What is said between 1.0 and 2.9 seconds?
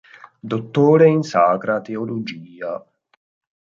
in Sacra Teologia.